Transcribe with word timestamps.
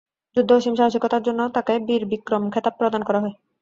যুদ্ধে 0.37 0.53
অসীম 0.57 0.75
সাহসিকতার 0.77 1.25
জন্য 1.27 1.41
তাঁকে 1.55 1.73
বীর 1.87 2.03
বিক্রম 2.11 2.43
খেতাব 2.53 2.73
প্রদান 2.79 3.01
করা 3.05 3.19
হয়। 3.23 3.35